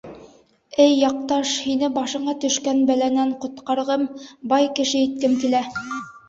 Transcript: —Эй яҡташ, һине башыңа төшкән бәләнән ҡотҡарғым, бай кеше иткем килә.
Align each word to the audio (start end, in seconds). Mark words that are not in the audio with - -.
—Эй 0.85 0.93
яҡташ, 0.99 1.51
һине 1.65 1.89
башыңа 1.97 2.35
төшкән 2.45 2.79
бәләнән 2.87 3.35
ҡотҡарғым, 3.45 4.07
бай 4.55 4.67
кеше 4.81 5.05
иткем 5.05 5.39
килә. 5.47 5.63